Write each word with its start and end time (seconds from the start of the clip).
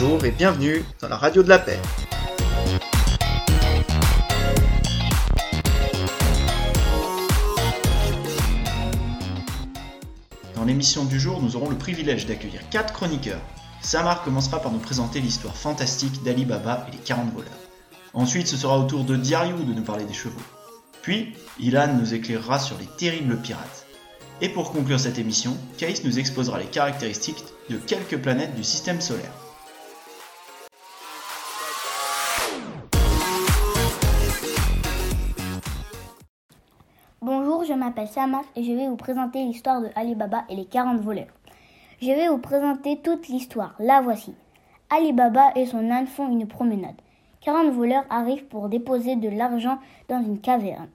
Bonjour 0.00 0.24
et 0.24 0.30
bienvenue 0.30 0.82
dans 1.02 1.08
la 1.08 1.18
radio 1.18 1.42
de 1.42 1.50
la 1.50 1.58
paix. 1.58 1.78
Dans 10.54 10.64
l'émission 10.64 11.04
du 11.04 11.20
jour, 11.20 11.42
nous 11.42 11.54
aurons 11.56 11.68
le 11.68 11.76
privilège 11.76 12.24
d'accueillir 12.24 12.66
quatre 12.70 12.94
chroniqueurs. 12.94 13.42
Samar 13.82 14.22
commencera 14.22 14.62
par 14.62 14.72
nous 14.72 14.78
présenter 14.78 15.20
l'histoire 15.20 15.54
fantastique 15.54 16.22
d'Ali 16.22 16.46
Baba 16.46 16.86
et 16.88 16.92
les 16.92 17.02
40 17.02 17.34
voleurs. 17.34 17.50
Ensuite, 18.14 18.46
ce 18.46 18.56
sera 18.56 18.78
au 18.78 18.84
tour 18.84 19.04
de 19.04 19.16
Diariou 19.16 19.62
de 19.64 19.74
nous 19.74 19.84
parler 19.84 20.04
des 20.06 20.14
chevaux. 20.14 20.40
Puis, 21.02 21.34
Ilan 21.58 21.92
nous 21.98 22.14
éclairera 22.14 22.58
sur 22.58 22.78
les 22.78 22.88
terribles 22.96 23.36
pirates. 23.36 23.84
Et 24.40 24.48
pour 24.48 24.72
conclure 24.72 24.98
cette 24.98 25.18
émission, 25.18 25.58
Kaïs 25.76 26.04
nous 26.04 26.18
exposera 26.18 26.58
les 26.58 26.64
caractéristiques 26.64 27.44
de 27.68 27.76
quelques 27.76 28.16
planètes 28.16 28.54
du 28.54 28.64
système 28.64 29.02
solaire. 29.02 29.34
M'appelle 37.80 38.08
Samar 38.08 38.44
et 38.54 38.62
je 38.62 38.72
vais 38.72 38.88
vous 38.88 38.96
présenter 38.96 39.42
l'histoire 39.42 39.80
de 39.80 39.88
Ali 39.96 40.14
Baba 40.14 40.44
et 40.50 40.54
les 40.54 40.66
40 40.66 41.00
voleurs. 41.00 41.32
Je 42.02 42.08
vais 42.08 42.28
vous 42.28 42.38
présenter 42.38 42.98
toute 42.98 43.28
l'histoire, 43.28 43.74
la 43.78 44.02
voici. 44.02 44.34
Ali 44.90 45.14
Baba 45.14 45.50
et 45.56 45.64
son 45.64 45.90
âne 45.90 46.06
font 46.06 46.28
une 46.28 46.46
promenade. 46.46 46.94
40 47.40 47.72
voleurs 47.72 48.04
arrivent 48.10 48.44
pour 48.48 48.68
déposer 48.68 49.16
de 49.16 49.30
l'argent 49.30 49.78
dans 50.08 50.22
une 50.22 50.40
caverne. 50.40 50.88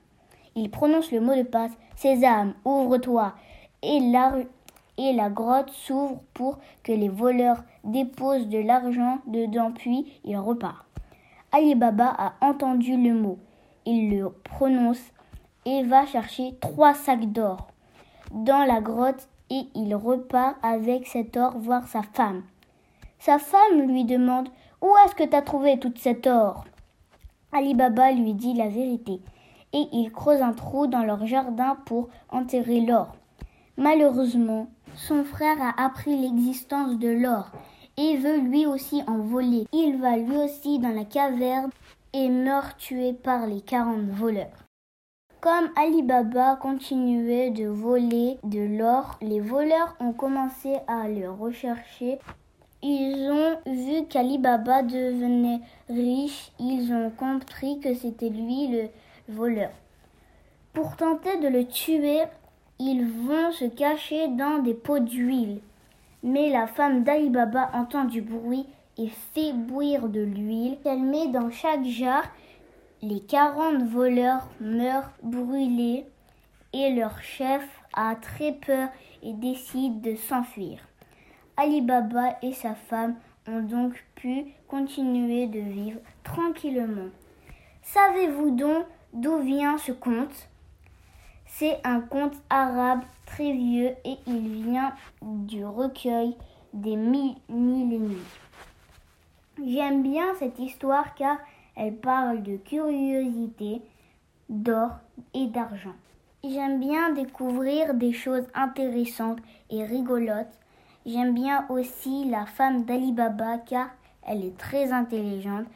Ils 0.54 0.70
prononcent 0.70 1.10
le 1.10 1.20
mot 1.20 1.34
de 1.34 1.42
passe 1.42 1.72
Sésame, 1.96 2.54
ouvre-toi 2.64 3.34
et 3.82 4.00
la 4.00 5.28
grotte 5.28 5.70
s'ouvre 5.70 6.20
pour 6.34 6.58
que 6.84 6.92
les 6.92 7.08
voleurs 7.08 7.64
déposent 7.82 8.48
de 8.48 8.58
l'argent 8.58 9.18
dedans 9.26 9.72
puis 9.72 10.20
ils 10.24 10.38
repartent. 10.38 10.86
Ali 11.50 11.74
Baba 11.74 12.14
a 12.16 12.34
entendu 12.42 12.96
le 12.96 13.12
mot. 13.12 13.38
Il 13.86 14.16
le 14.16 14.30
prononce 14.30 15.02
et 15.66 15.82
va 15.82 16.06
chercher 16.06 16.56
trois 16.62 16.94
sacs 16.94 17.30
d'or 17.32 17.66
dans 18.30 18.64
la 18.64 18.80
grotte 18.80 19.28
et 19.50 19.66
il 19.74 19.94
repart 19.94 20.56
avec 20.62 21.06
cet 21.06 21.36
or 21.36 21.58
voir 21.58 21.86
sa 21.86 22.02
femme. 22.02 22.42
Sa 23.18 23.38
femme 23.38 23.82
lui 23.86 24.04
demande 24.04 24.48
Où 24.80 24.90
est-ce 25.04 25.14
que 25.14 25.24
tu 25.24 25.36
as 25.36 25.42
trouvé 25.42 25.78
toute 25.78 25.98
cet 25.98 26.26
or? 26.26 26.64
Ali 27.52 27.74
Baba 27.74 28.12
lui 28.12 28.34
dit 28.34 28.54
la 28.54 28.68
vérité 28.68 29.20
et 29.72 29.88
il 29.92 30.10
creuse 30.12 30.42
un 30.42 30.52
trou 30.52 30.86
dans 30.86 31.02
leur 31.02 31.26
jardin 31.26 31.76
pour 31.86 32.08
enterrer 32.30 32.80
l'or. 32.80 33.14
Malheureusement, 33.76 34.68
son 34.94 35.24
frère 35.24 35.60
a 35.60 35.84
appris 35.84 36.16
l'existence 36.16 36.98
de 36.98 37.08
l'or 37.08 37.50
et 37.96 38.16
veut 38.16 38.38
lui 38.38 38.66
aussi 38.66 39.02
en 39.06 39.18
voler. 39.18 39.66
Il 39.72 39.98
va 39.98 40.16
lui 40.16 40.36
aussi 40.36 40.78
dans 40.78 40.94
la 40.94 41.04
caverne 41.04 41.70
et 42.12 42.28
meurt 42.28 42.78
tué 42.78 43.12
par 43.12 43.46
les 43.46 43.60
quarante 43.60 44.08
voleurs. 44.10 44.65
Comme 45.46 45.70
Ali 45.76 46.02
Baba 46.02 46.56
continuait 46.56 47.50
de 47.50 47.68
voler 47.68 48.36
de 48.42 48.78
l'or, 48.78 49.16
les 49.22 49.38
voleurs 49.38 49.94
ont 50.00 50.12
commencé 50.12 50.74
à 50.88 51.06
le 51.06 51.30
rechercher. 51.30 52.18
Ils 52.82 53.30
ont 53.30 53.56
vu 53.72 54.08
qu'Ali 54.08 54.38
Baba 54.38 54.82
devenait 54.82 55.60
riche, 55.88 56.50
ils 56.58 56.92
ont 56.92 57.10
compris 57.10 57.78
que 57.78 57.94
c'était 57.94 58.28
lui 58.28 58.66
le 58.66 58.88
voleur. 59.28 59.70
Pour 60.72 60.96
tenter 60.96 61.38
de 61.38 61.46
le 61.46 61.64
tuer, 61.64 62.22
ils 62.80 63.06
vont 63.06 63.52
se 63.52 63.66
cacher 63.66 64.26
dans 64.26 64.64
des 64.64 64.74
pots 64.74 64.98
d'huile. 64.98 65.60
Mais 66.24 66.50
la 66.50 66.66
femme 66.66 67.04
d'Ali 67.04 67.30
Baba 67.30 67.70
entend 67.72 68.06
du 68.06 68.20
bruit 68.20 68.66
et 68.98 69.10
fait 69.32 69.52
bouillir 69.52 70.08
de 70.08 70.22
l'huile 70.22 70.78
qu'elle 70.82 71.04
met 71.04 71.28
dans 71.28 71.52
chaque 71.52 71.84
jar. 71.84 72.24
Les 73.08 73.20
quarante 73.20 73.84
voleurs 73.84 74.48
meurent 74.60 75.12
brûlés 75.22 76.06
et 76.72 76.92
leur 76.92 77.22
chef 77.22 77.62
a 77.92 78.16
très 78.16 78.50
peur 78.50 78.88
et 79.22 79.32
décide 79.32 80.00
de 80.00 80.16
s'enfuir. 80.16 80.80
Ali 81.56 81.82
Baba 81.82 82.36
et 82.42 82.52
sa 82.52 82.74
femme 82.74 83.14
ont 83.46 83.60
donc 83.60 84.04
pu 84.16 84.46
continuer 84.66 85.46
de 85.46 85.60
vivre 85.60 86.00
tranquillement. 86.24 87.10
Savez-vous 87.82 88.50
donc 88.50 88.84
d'où 89.12 89.38
vient 89.38 89.78
ce 89.78 89.92
conte? 89.92 90.48
C'est 91.46 91.78
un 91.84 92.00
conte 92.00 92.34
arabe 92.50 93.04
très 93.24 93.52
vieux 93.52 93.94
et 94.04 94.16
il 94.26 94.64
vient 94.64 94.92
du 95.22 95.64
recueil 95.64 96.36
des 96.72 96.96
mille. 96.96 97.36
J'aime 99.64 100.02
bien 100.02 100.34
cette 100.40 100.58
histoire 100.58 101.14
car 101.14 101.38
elle 101.76 101.96
parle 101.96 102.42
de 102.42 102.56
curiosité, 102.56 103.82
d'or 104.48 104.92
et 105.34 105.46
d'argent. 105.46 105.94
J'aime 106.42 106.80
bien 106.80 107.12
découvrir 107.12 107.94
des 107.94 108.12
choses 108.12 108.46
intéressantes 108.54 109.40
et 109.70 109.84
rigolotes. 109.84 110.58
J'aime 111.04 111.34
bien 111.34 111.66
aussi 111.68 112.28
la 112.30 112.46
femme 112.46 112.84
d'Ali 112.84 113.12
Baba 113.12 113.58
car 113.58 113.88
elle 114.26 114.44
est 114.44 114.56
très 114.56 114.92
intelligente 114.92 115.66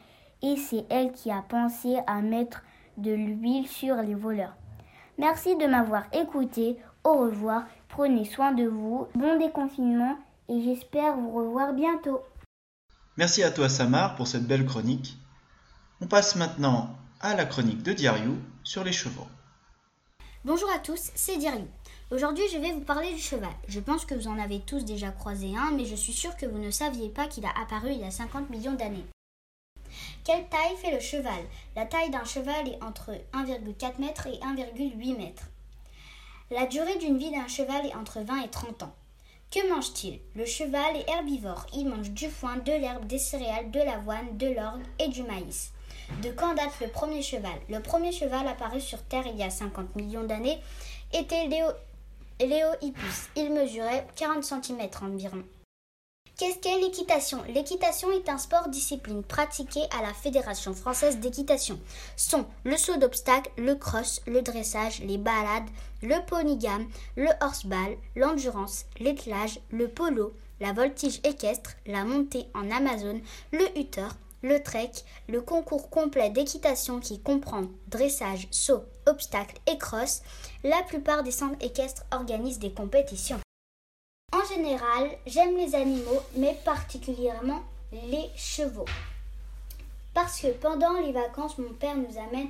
et 0.42 0.56
c'est 0.56 0.84
elle 0.88 1.12
qui 1.12 1.30
a 1.30 1.42
pensé 1.42 1.98
à 2.06 2.20
mettre 2.20 2.62
de 2.96 3.12
l'huile 3.12 3.68
sur 3.68 3.96
les 3.96 4.14
voleurs. 4.14 4.54
Merci 5.18 5.56
de 5.56 5.66
m'avoir 5.66 6.04
écouté. 6.12 6.76
Au 7.04 7.14
revoir. 7.14 7.64
Prenez 7.88 8.24
soin 8.24 8.52
de 8.52 8.64
vous. 8.64 9.06
Bon 9.14 9.38
déconfinement 9.38 10.16
et 10.48 10.60
j'espère 10.62 11.16
vous 11.16 11.32
revoir 11.32 11.72
bientôt. 11.72 12.20
Merci 13.16 13.42
à 13.42 13.50
toi 13.50 13.68
Samar 13.68 14.14
pour 14.14 14.26
cette 14.26 14.46
belle 14.46 14.64
chronique. 14.64 15.18
On 16.02 16.06
passe 16.06 16.34
maintenant 16.34 16.96
à 17.20 17.34
la 17.34 17.44
chronique 17.44 17.82
de 17.82 17.92
Diariou 17.92 18.38
sur 18.64 18.84
les 18.84 18.92
chevaux. 18.92 19.26
Bonjour 20.46 20.70
à 20.70 20.78
tous, 20.78 21.10
c'est 21.14 21.36
Diariou. 21.36 21.68
Aujourd'hui, 22.10 22.44
je 22.50 22.56
vais 22.56 22.72
vous 22.72 22.80
parler 22.80 23.12
du 23.12 23.20
cheval. 23.20 23.50
Je 23.68 23.80
pense 23.80 24.06
que 24.06 24.14
vous 24.14 24.26
en 24.26 24.38
avez 24.38 24.60
tous 24.60 24.86
déjà 24.86 25.10
croisé 25.10 25.54
un, 25.54 25.72
mais 25.72 25.84
je 25.84 25.94
suis 25.94 26.14
sûre 26.14 26.38
que 26.38 26.46
vous 26.46 26.56
ne 26.56 26.70
saviez 26.70 27.10
pas 27.10 27.26
qu'il 27.26 27.44
a 27.44 27.52
apparu 27.62 27.90
il 27.92 28.00
y 28.00 28.04
a 28.04 28.10
50 28.10 28.48
millions 28.48 28.72
d'années. 28.72 29.04
Quelle 30.24 30.48
taille 30.48 30.76
fait 30.80 30.90
le 30.90 31.00
cheval? 31.00 31.44
La 31.76 31.84
taille 31.84 32.08
d'un 32.08 32.24
cheval 32.24 32.66
est 32.66 32.82
entre 32.82 33.12
1,4 33.34 33.92
m 33.98 34.04
et 34.04 34.38
1,8 34.38 35.20
m. 35.20 35.32
La 36.50 36.64
durée 36.64 36.96
d'une 36.96 37.18
vie 37.18 37.30
d'un 37.30 37.46
cheval 37.46 37.84
est 37.84 37.94
entre 37.94 38.20
20 38.20 38.44
et 38.44 38.48
30 38.48 38.84
ans. 38.84 38.94
Que 39.50 39.68
mange-t-il? 39.68 40.20
Le 40.34 40.46
cheval 40.46 40.96
est 40.96 41.10
herbivore. 41.10 41.66
Il 41.74 41.90
mange 41.90 42.10
du 42.10 42.30
foin, 42.30 42.56
de 42.56 42.72
l'herbe, 42.72 43.06
des 43.06 43.18
céréales, 43.18 43.70
de 43.70 43.80
l'avoine, 43.80 44.38
de 44.38 44.46
l'orge 44.46 44.80
et 44.98 45.08
du 45.08 45.22
maïs. 45.24 45.72
De 46.22 46.30
quand 46.30 46.54
date 46.54 46.78
le 46.80 46.88
premier 46.88 47.22
cheval? 47.22 47.58
Le 47.68 47.80
premier 47.80 48.12
cheval 48.12 48.46
apparu 48.46 48.80
sur 48.80 49.02
Terre 49.04 49.26
il 49.26 49.36
y 49.36 49.42
a 49.42 49.50
50 49.50 49.96
millions 49.96 50.24
d'années 50.24 50.60
était 51.12 51.46
Léo, 51.46 51.68
Léohippus. 52.40 53.30
Il 53.36 53.52
mesurait 53.52 54.06
40 54.16 54.44
cm 54.44 54.88
environ. 55.02 55.42
Qu'est-ce 56.36 56.58
qu'est 56.58 56.78
l'équitation? 56.78 57.42
L'équitation 57.48 58.10
est 58.12 58.28
un 58.28 58.38
sport 58.38 58.68
discipline 58.68 59.22
pratiqué 59.22 59.80
à 59.98 60.02
la 60.02 60.14
Fédération 60.14 60.72
française 60.72 61.18
d'équitation. 61.18 61.78
Sont 62.16 62.46
le 62.64 62.76
saut 62.78 62.96
d'obstacle, 62.96 63.50
le 63.58 63.74
cross, 63.74 64.22
le 64.26 64.40
dressage, 64.40 65.00
les 65.00 65.18
balades, 65.18 65.68
le 66.02 66.16
ponygame, 66.26 66.88
le 67.16 67.28
horseball, 67.42 67.96
l'endurance, 68.16 68.86
l'ételage, 68.98 69.60
le 69.70 69.88
polo, 69.88 70.32
la 70.60 70.72
voltige 70.72 71.20
équestre, 71.24 71.72
la 71.86 72.04
montée 72.04 72.46
en 72.54 72.70
Amazon, 72.70 73.20
le 73.52 73.78
hutter, 73.78 74.08
le 74.42 74.62
trek, 74.62 74.92
le 75.28 75.40
concours 75.40 75.90
complet 75.90 76.30
d'équitation 76.30 77.00
qui 77.00 77.20
comprend 77.20 77.64
dressage, 77.88 78.48
saut, 78.50 78.84
obstacle 79.06 79.56
et 79.66 79.78
cross. 79.78 80.22
La 80.64 80.82
plupart 80.82 81.22
des 81.22 81.30
centres 81.30 81.64
équestres 81.64 82.04
organisent 82.12 82.58
des 82.58 82.72
compétitions. 82.72 83.40
En 84.32 84.44
général, 84.54 85.10
j'aime 85.26 85.56
les 85.56 85.74
animaux, 85.74 86.20
mais 86.36 86.56
particulièrement 86.64 87.62
les 87.92 88.30
chevaux. 88.36 88.86
Parce 90.14 90.40
que 90.40 90.48
pendant 90.48 90.94
les 91.00 91.12
vacances, 91.12 91.58
mon 91.58 91.72
père 91.72 91.96
nous 91.96 92.18
amène 92.18 92.48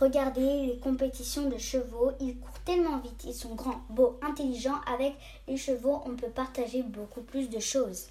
regarder 0.00 0.66
les 0.66 0.78
compétitions 0.78 1.48
de 1.48 1.58
chevaux. 1.58 2.12
Ils 2.20 2.38
courent 2.38 2.60
tellement 2.64 2.98
vite, 2.98 3.24
ils 3.24 3.34
sont 3.34 3.54
grands, 3.54 3.82
beaux, 3.88 4.18
intelligents. 4.22 4.80
Avec 4.92 5.14
les 5.48 5.56
chevaux, 5.56 6.02
on 6.06 6.16
peut 6.16 6.28
partager 6.28 6.82
beaucoup 6.82 7.22
plus 7.22 7.48
de 7.48 7.60
choses. 7.60 8.08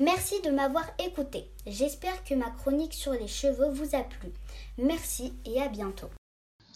Merci 0.00 0.40
de 0.42 0.50
m'avoir 0.50 0.84
écouté. 0.98 1.44
J'espère 1.66 2.24
que 2.24 2.34
ma 2.34 2.50
chronique 2.50 2.94
sur 2.94 3.12
les 3.12 3.28
chevaux 3.28 3.70
vous 3.70 3.94
a 3.94 4.02
plu. 4.02 4.30
Merci 4.78 5.32
et 5.44 5.60
à 5.60 5.68
bientôt. 5.68 6.10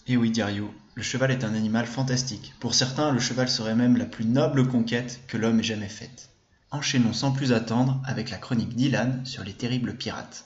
Et 0.07 0.15
oui, 0.15 0.31
Diario, 0.31 0.73
le 0.95 1.03
cheval 1.03 1.31
est 1.31 1.43
un 1.43 1.53
animal 1.53 1.85
fantastique. 1.85 2.53
Pour 2.59 2.73
certains, 2.73 3.11
le 3.11 3.19
cheval 3.19 3.49
serait 3.49 3.75
même 3.75 3.97
la 3.97 4.05
plus 4.05 4.25
noble 4.25 4.67
conquête 4.67 5.19
que 5.27 5.35
l'homme 5.35 5.59
ait 5.59 5.63
jamais 5.63 5.89
faite. 5.89 6.29
Enchaînons 6.71 7.13
sans 7.13 7.33
plus 7.33 7.51
attendre 7.51 8.01
avec 8.05 8.29
la 8.29 8.37
chronique 8.37 8.75
d'Ilan 8.75 9.25
sur 9.25 9.43
les 9.43 9.53
terribles 9.53 9.97
pirates. 9.97 10.45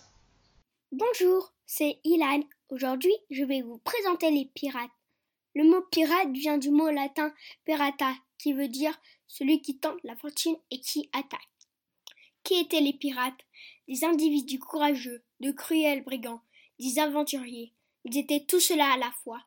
Bonjour, 0.92 1.54
c'est 1.66 2.00
Ilan. 2.04 2.42
Aujourd'hui, 2.70 3.14
je 3.30 3.44
vais 3.44 3.62
vous 3.62 3.78
présenter 3.78 4.32
les 4.32 4.46
pirates. 4.46 4.90
Le 5.56 5.64
mot 5.64 5.82
pirate 5.92 6.32
vient 6.32 6.58
du 6.58 6.72
mot 6.72 6.90
latin 6.90 7.32
pirata, 7.66 8.14
qui 8.38 8.54
veut 8.54 8.68
dire 8.68 9.00
celui 9.28 9.62
qui 9.62 9.78
tente 9.78 10.04
la 10.04 10.16
fortune 10.16 10.56
et 10.72 10.80
qui 10.80 11.10
attaque. 11.14 11.51
Qui 12.44 12.56
étaient 12.56 12.82
les 12.82 12.94
pirates? 12.94 13.46
Des 13.88 14.04
individus 14.04 14.60
courageux, 14.60 15.24
de 15.40 15.52
cruels 15.52 16.04
brigands, 16.04 16.42
des 16.80 17.00
aventuriers. 17.00 17.74
Ils 18.06 18.18
étaient 18.18 18.46
tout 18.46 18.60
cela 18.60 18.94
à 18.94 18.98
la 18.98 19.12
fois. 19.24 19.42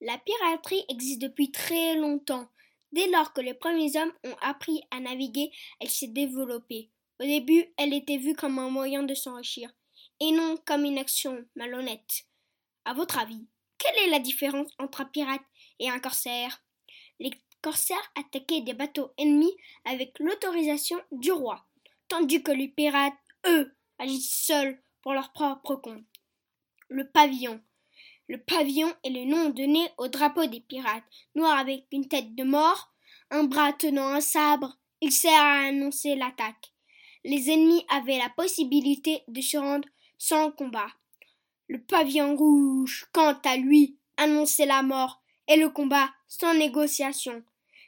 La 0.00 0.18
piraterie 0.18 0.84
existe 0.88 1.22
depuis 1.22 1.50
très 1.50 1.96
longtemps. 1.96 2.48
Dès 2.92 3.08
lors 3.10 3.32
que 3.32 3.40
les 3.40 3.54
premiers 3.54 3.96
hommes 3.96 4.12
ont 4.24 4.36
appris 4.40 4.80
à 4.90 5.00
naviguer, 5.00 5.50
elle 5.80 5.90
s'est 5.90 6.08
développée. 6.08 6.90
Au 7.20 7.24
début, 7.24 7.66
elle 7.76 7.92
était 7.92 8.16
vue 8.16 8.34
comme 8.34 8.58
un 8.58 8.70
moyen 8.70 9.02
de 9.02 9.14
s'enrichir, 9.14 9.70
et 10.20 10.30
non 10.30 10.56
comme 10.64 10.84
une 10.84 10.98
action 10.98 11.44
malhonnête. 11.56 12.26
À 12.84 12.94
votre 12.94 13.18
avis, 13.18 13.46
quelle 13.78 13.96
est 14.06 14.10
la 14.10 14.20
différence 14.20 14.70
entre 14.78 15.02
un 15.02 15.06
pirate 15.06 15.42
et 15.78 15.88
un 15.88 15.98
corsaire? 15.98 16.62
Les 17.20 17.30
corsaires 17.60 18.12
attaquaient 18.16 18.60
des 18.60 18.74
bateaux 18.74 19.10
ennemis 19.18 19.56
avec 19.84 20.18
l'autorisation 20.18 20.98
du 21.10 21.32
roi, 21.32 21.67
tandis 22.08 22.42
que 22.42 22.52
les 22.52 22.68
pirates, 22.68 23.14
eux, 23.46 23.72
agissent 23.98 24.46
seuls 24.46 24.80
pour 25.02 25.12
leur 25.12 25.32
propre 25.32 25.76
compte. 25.76 26.04
Le 26.88 27.08
pavillon. 27.08 27.60
Le 28.28 28.38
pavillon 28.38 28.92
est 29.04 29.10
le 29.10 29.24
nom 29.24 29.50
donné 29.50 29.88
au 29.96 30.08
drapeau 30.08 30.46
des 30.46 30.60
pirates, 30.60 31.04
noir 31.34 31.58
avec 31.58 31.86
une 31.92 32.08
tête 32.08 32.34
de 32.34 32.44
mort, 32.44 32.92
un 33.30 33.44
bras 33.44 33.72
tenant 33.72 34.08
un 34.08 34.20
sabre. 34.20 34.78
Il 35.00 35.12
sert 35.12 35.40
à 35.40 35.68
annoncer 35.68 36.14
l'attaque. 36.14 36.72
Les 37.24 37.50
ennemis 37.50 37.84
avaient 37.88 38.18
la 38.18 38.30
possibilité 38.30 39.22
de 39.28 39.40
se 39.40 39.56
rendre 39.56 39.88
sans 40.18 40.50
combat. 40.50 40.88
Le 41.68 41.80
pavillon 41.80 42.36
rouge, 42.36 43.06
quant 43.12 43.38
à 43.44 43.56
lui, 43.56 43.98
annonçait 44.16 44.66
la 44.66 44.82
mort 44.82 45.22
et 45.46 45.56
le 45.56 45.68
combat 45.68 46.10
sans 46.26 46.54
négociation. 46.54 47.42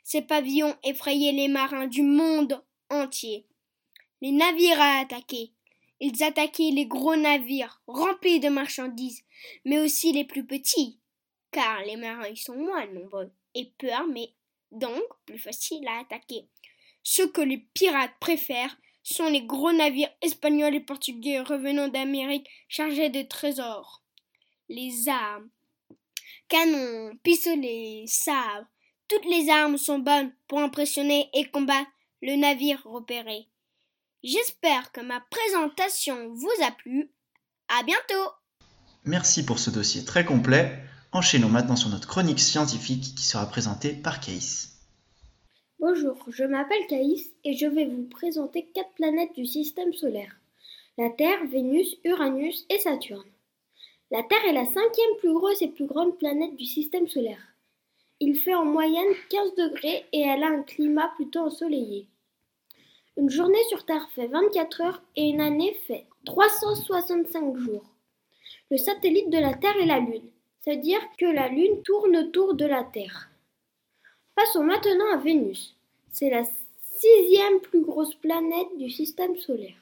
Ces 0.05 0.23
pavillons 0.23 0.75
effrayaient 0.83 1.33
les 1.33 1.49
marins 1.49 1.87
du 1.87 2.03
monde 2.03 2.63
entier. 2.89 3.47
Les 4.23 4.33
navires 4.33 4.81
à 4.81 5.01
attaquer. 5.01 5.53
Ils 6.01 6.23
attaquaient 6.23 6.71
les 6.73 6.87
gros 6.87 7.17
navires 7.17 7.83
remplis 7.87 8.41
de 8.41 8.49
marchandises, 8.49 9.23
mais 9.65 9.79
aussi 9.79 10.13
les 10.13 10.25
plus 10.25 10.47
petits, 10.47 10.99
car 11.51 11.83
les 11.85 11.97
marins 11.97 12.29
y 12.29 12.37
sont 12.37 12.57
moins 12.57 12.87
nombreux 12.87 13.33
et 13.55 13.73
peu 13.79 13.91
armés, 13.91 14.35
donc 14.73 15.03
plus 15.27 15.39
faciles 15.39 15.87
à 15.89 16.01
attaquer. 16.01 16.47
Ce 17.03 17.23
que 17.23 17.41
les 17.41 17.59
pirates 17.59 18.15
préfèrent 18.21 18.77
sont 19.03 19.29
les 19.29 19.43
gros 19.43 19.73
navires 19.73 20.15
espagnols 20.23 20.75
et 20.75 20.81
portugais 20.81 21.41
revenant 21.41 21.89
d'Amérique 21.89 22.49
chargés 22.69 23.09
de 23.09 23.23
trésors. 23.23 24.03
Les 24.69 25.09
armes, 25.09 25.49
canons, 26.49 27.17
pistolets, 27.23 28.05
sabres, 28.07 28.69
toutes 29.09 29.25
les 29.25 29.51
armes 29.51 29.79
sont 29.79 29.99
bonnes 29.99 30.33
pour 30.47 30.61
impressionner 30.61 31.29
et 31.35 31.45
combattre 31.47 31.91
le 32.23 32.37
navire 32.37 32.83
repéré. 32.85 33.50
J'espère 34.23 34.93
que 34.93 35.01
ma 35.01 35.21
présentation 35.31 36.29
vous 36.35 36.65
a 36.67 36.71
plu. 36.73 37.11
À 37.69 37.83
bientôt. 37.85 38.31
Merci 39.05 39.47
pour 39.47 39.59
ce 39.59 39.71
dossier 39.71 40.05
très 40.05 40.27
complet. 40.27 40.79
Enchaînons 41.13 41.49
maintenant 41.49 41.77
sur 41.77 41.89
notre 41.89 42.07
chronique 42.07 42.39
scientifique 42.39 43.15
qui 43.17 43.23
sera 43.23 43.47
présentée 43.47 43.95
par 43.95 44.21
Caïs. 44.21 44.79
Bonjour, 45.79 46.23
je 46.29 46.45
m'appelle 46.45 46.87
Caïs 46.87 47.31
et 47.45 47.57
je 47.57 47.67
vais 47.67 47.87
vous 47.87 48.07
présenter 48.11 48.67
quatre 48.75 48.93
planètes 48.93 49.35
du 49.35 49.47
système 49.47 49.95
solaire. 49.95 50.37
La 50.99 51.09
Terre, 51.09 51.47
Vénus, 51.51 51.97
Uranus 52.05 52.67
et 52.69 52.79
Saturne. 52.79 53.25
La 54.11 54.23
Terre 54.23 54.45
est 54.47 54.53
la 54.53 54.67
cinquième 54.67 55.17
plus 55.21 55.33
grosse 55.33 55.63
et 55.63 55.69
plus 55.69 55.87
grande 55.87 56.19
planète 56.19 56.57
du 56.57 56.67
système 56.67 57.09
solaire. 57.09 57.55
Il 58.21 58.39
fait 58.39 58.55
en 58.55 58.67
moyenne 58.67 59.15
15 59.31 59.55
degrés 59.55 60.05
et 60.13 60.21
elle 60.21 60.43
a 60.43 60.49
un 60.49 60.63
climat 60.63 61.11
plutôt 61.17 61.41
ensoleillé. 61.41 62.07
Une 63.17 63.31
journée 63.31 63.63
sur 63.69 63.85
Terre 63.85 64.09
fait 64.15 64.29
24 64.29 64.81
heures 64.83 65.03
et 65.17 65.29
une 65.29 65.41
année 65.41 65.75
fait 65.87 66.07
365 66.25 67.57
jours. 67.57 67.85
Le 68.71 68.77
satellite 68.77 69.31
de 69.31 69.39
la 69.39 69.55
Terre 69.55 69.77
est 69.77 69.87
la 69.87 69.99
Lune, 69.99 70.31
c'est-à-dire 70.61 71.01
que 71.19 71.27
la 71.27 71.49
Lune 71.49 71.83
tourne 71.83 72.17
autour 72.17 72.55
de 72.55 72.65
la 72.65 72.85
Terre. 72.85 73.31
Passons 74.35 74.63
maintenant 74.63 75.13
à 75.13 75.17
Vénus. 75.17 75.77
C'est 76.13 76.31
la 76.31 76.45
sixième 76.95 77.61
plus 77.61 77.83
grosse 77.83 78.15
planète 78.15 78.77
du 78.79 78.91
système 78.91 79.37
solaire. 79.37 79.77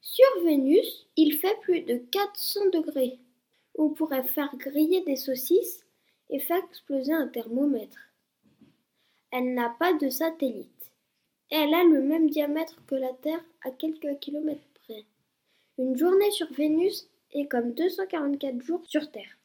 Sur 0.00 0.44
Vénus, 0.44 1.06
il 1.16 1.36
fait 1.38 1.58
plus 1.62 1.80
de 1.80 1.96
400 1.96 2.70
degrés. 2.72 3.18
On 3.74 3.90
pourrait 3.90 4.22
faire 4.28 4.54
griller 4.56 5.02
des 5.02 5.16
saucisses 5.16 5.84
et 6.30 6.38
faire 6.38 6.62
exploser 6.70 7.12
un 7.12 7.26
thermomètre. 7.26 7.98
Elle 9.30 9.54
n'a 9.54 9.70
pas 9.70 9.92
de 9.94 10.08
satellite. 10.08 10.73
Elle 11.50 11.74
a 11.74 11.84
le 11.84 12.00
même 12.00 12.30
diamètre 12.30 12.84
que 12.86 12.94
la 12.94 13.12
Terre 13.12 13.44
à 13.62 13.70
quelques 13.70 14.18
kilomètres 14.18 14.66
près. 14.74 15.04
Une 15.78 15.96
journée 15.96 16.30
sur 16.30 16.52
Vénus 16.52 17.08
est 17.32 17.46
comme 17.46 17.72
244 17.72 18.62
jours 18.62 18.82
sur 18.86 19.10
Terre. 19.10 19.38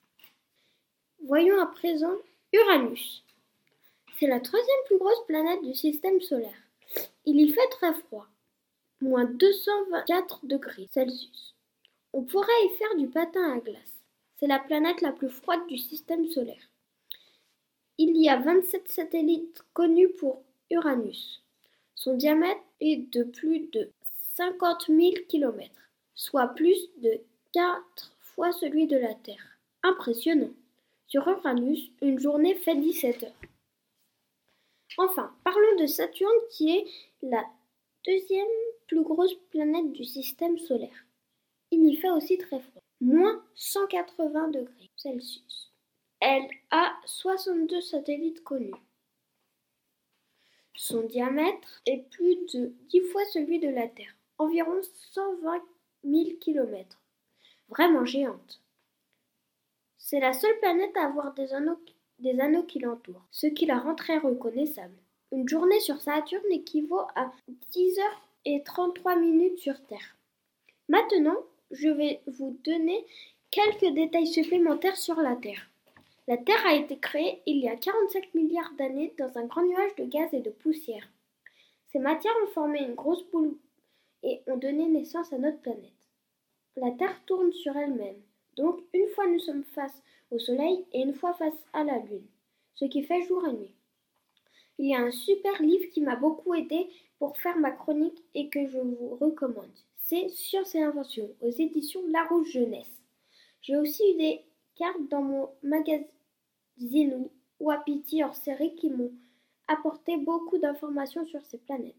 Voyons 1.25 1.60
à 1.60 1.66
présent 1.66 2.16
Uranus. 2.54 3.24
C'est 4.19 4.28
la 4.28 4.40
troisième 4.40 4.84
plus 4.86 4.98
grosse 4.98 5.25
planète 5.28 5.62
du 5.63 5.74
système 5.74 6.22
solaire. 6.22 6.62
Il 7.25 7.40
y 7.40 7.51
fait 7.51 7.68
très 7.72 7.94
froid, 7.94 8.28
moins 9.02 9.25
224 9.25 10.45
degrés 10.45 10.88
Celsius. 10.92 11.56
On 12.13 12.24
pourrait 12.24 12.66
y 12.66 12.78
faire 12.78 12.95
du 12.98 13.07
patin 13.07 13.54
à 13.54 13.60
glace. 13.60 14.04
C'est 14.40 14.48
la 14.48 14.60
planète 14.60 15.02
la 15.02 15.12
plus 15.12 15.30
froide 15.30 15.66
du 15.68 15.78
système 15.78 16.28
solaire. 16.30 16.69
Il 17.98 18.16
y 18.18 18.30
a 18.30 18.38
27 18.38 18.90
satellites 18.90 19.62
connus 19.74 20.10
pour 20.10 20.42
Uranus. 20.72 21.44
Son 22.00 22.13
diamètre 22.13 22.62
est 22.80 23.12
de 23.12 23.24
plus 23.24 23.68
de 23.74 23.92
50 24.38 24.86
000 24.88 25.12
km, 25.28 25.69
soit 26.16 26.48
plus 26.48 26.80
de 27.00 27.19
4 27.51 28.16
fois 28.22 28.54
celui 28.54 28.88
de 28.88 28.96
la 28.96 29.13
Terre. 29.16 29.60
Impressionnant. 29.84 30.54
Sur 31.07 31.28
Uranus, 31.28 31.92
une 32.01 32.18
journée 32.18 32.56
fait 32.56 32.78
17 32.78 33.24
heures. 33.24 33.42
Enfin, 34.98 35.36
parlons 35.44 35.75
de 35.78 35.88
Saturne 35.88 36.31
qui 36.51 36.78
est 36.78 36.86
la 37.22 37.44
deuxième 38.06 38.48
plus 38.88 39.04
grosse 39.04 39.36
planète 39.50 39.92
du 39.92 40.06
système 40.06 40.57
solaire. 40.57 41.06
Il 41.69 41.86
y 41.86 41.98
fait 41.98 42.12
aussi 42.12 42.38
très 42.38 42.62
froid, 42.62 42.81
moins 43.02 43.44
180 43.56 44.52
degrés 44.52 44.90
Celsius. 44.95 45.74
Elle 46.22 46.48
a 46.71 46.94
62 47.06 47.81
satellites 47.81 48.42
connus. 48.45 48.71
Son 50.81 51.02
diamètre 51.02 51.81
est 51.86 52.09
plus 52.09 52.38
de 52.54 52.74
10 52.88 53.02
fois 53.12 53.26
celui 53.33 53.59
de 53.59 53.68
la 53.68 53.90
Terre, 53.90 54.16
environ 54.38 54.80
120 55.14 55.62
000 56.06 56.38
km. 56.40 56.98
Vraiment 57.68 58.06
géante. 58.06 58.62
C'est 59.98 60.21
la 60.21 60.31
seule 60.31 60.57
planète 60.62 60.95
à 60.95 61.07
avoir 61.07 61.33
des 61.33 61.54
anneaux, 61.54 62.64
qui 62.64 62.80
l'entourent, 62.80 63.26
ce 63.30 63.48
qui 63.48 63.66
la 63.66 63.78
rend 63.78 63.94
très 63.94 64.19
reconnaissable. 64.19 64.95
Une 65.33 65.50
journée 65.50 65.81
sur 65.81 66.00
Saturne 66.00 66.50
équivaut 66.50 67.07
à 67.14 67.30
10 67.74 68.00
heures 68.00 68.21
et 68.45 68.64
33 68.64 69.18
minutes 69.18 69.59
sur 69.59 69.86
Terre. 69.86 70.16
Maintenant, 70.88 71.40
je 71.71 71.90
vais 71.90 72.21
vous 72.26 72.57
donner 72.64 73.06
quelques 73.52 73.94
détails 73.94 74.28
supplémentaires 74.28 74.95
sur 74.95 75.18
la 75.18 75.36
Terre. 75.36 75.69
La 76.30 76.38
Terre 76.38 76.64
a 76.68 76.76
été 76.76 77.00
créée 77.00 77.42
il 77.48 77.57
y 77.57 77.68
a 77.68 77.76
45 77.76 78.36
milliards 78.36 78.71
d'années 78.78 79.16
dans 79.18 79.36
un 79.40 79.48
grand 79.48 79.66
nuage 79.66 79.95
de 79.95 80.04
gaz 80.04 80.31
et 80.31 80.42
de 80.42 80.52
poussière. 80.52 81.09
Ces 81.92 81.98
matières 81.98 82.36
ont 82.44 82.52
formé 82.52 82.83
une 82.83 82.94
grosse 82.94 83.24
boule 83.31 83.57
et 84.21 84.44
ont 84.45 84.57
donné 84.57 84.86
naissance 84.86 85.33
à 85.33 85.40
notre 85.40 85.59
planète. 85.62 86.07
La 86.76 86.92
Terre 86.92 87.19
tourne 87.26 87.52
sur 87.52 87.76
elle-même, 87.76 88.21
donc 88.57 88.80
une 88.94 89.07
fois 89.07 89.26
nous 89.26 89.40
sommes 89.40 89.64
face 89.64 90.04
au 90.30 90.38
Soleil 90.38 90.86
et 90.94 91.02
une 91.02 91.16
fois 91.16 91.33
face 91.33 91.66
à 91.74 91.83
la 91.83 91.98
Lune, 91.98 92.28
ce 92.76 92.86
qui 92.86 93.02
fait 93.02 93.24
jour 93.24 93.48
et 93.48 93.54
nuit. 93.54 93.76
Il 94.78 94.88
y 94.88 94.94
a 94.94 95.02
un 95.02 95.09
super 95.09 95.59
livre 95.59 95.90
qui 95.92 96.02
m'a 96.02 96.16
beaucoup 96.16 96.54
aidé 96.54 96.90
pour 97.18 97.40
faire 97.40 97.57
ma 97.57 97.71
chronique 97.71 98.24
et 98.36 98.50
que 98.50 98.68
je 98.68 98.78
vous 98.78 99.18
recommande. 99.19 99.66
C'est 99.98 100.30
Science 100.30 100.76
et 100.76 100.83
Invention 100.83 101.28
aux 101.42 101.50
éditions 101.50 102.06
Larouche 102.09 102.52
Jeunesse. 102.52 103.02
J'ai 103.64 103.78
aussi 103.78 104.04
eu 104.14 104.18
des 104.18 104.42
cartes 104.76 105.09
dans 105.09 105.24
mon 105.24 105.50
magazine 105.64 106.06
Zinou 106.80 107.31
ou 107.59 107.71
Apiti 107.71 108.24
hors 108.24 108.36
série 108.36 108.76
qui 108.76 108.90
m'ont 108.90 109.12
apporté 109.68 110.18
beaucoup 110.18 110.57
d'informations 110.57 111.26
sur 111.26 111.42
ces 111.45 111.57
planètes. 111.57 111.95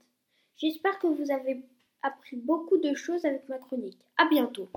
J'espère 0.57 0.99
que 0.99 1.07
vous 1.07 1.31
avez 1.31 1.63
appris 2.03 2.37
beaucoup 2.37 2.79
de 2.79 2.95
choses 2.95 3.25
avec 3.25 3.49
ma 3.49 3.59
chronique. 3.59 3.99
À 4.17 4.29
bientôt. 4.29 4.69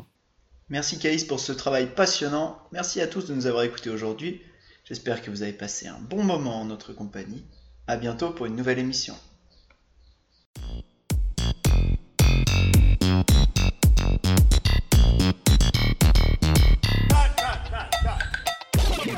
Merci 0.69 1.00
Caïs 1.00 1.24
pour 1.24 1.39
ce 1.39 1.51
travail 1.51 1.93
passionnant. 1.93 2.57
Merci 2.72 3.01
à 3.01 3.07
tous 3.07 3.27
de 3.27 3.33
nous 3.33 3.48
avoir 3.48 3.63
écoutés 3.63 3.89
aujourd'hui. 3.89 4.41
J'espère 4.86 5.22
que 5.22 5.31
vous 5.31 5.43
avez 5.43 5.53
passé 5.53 5.88
un 5.88 6.00
bon 6.00 6.24
moment 6.24 6.62
en 6.62 6.65
notre 6.65 6.93
compagnie. 6.93 7.45
À 7.88 7.98
bientôt 7.98 8.31
pour 8.31 8.45
une 8.45 8.55
nouvelle 8.55 8.79
émission. 8.79 9.15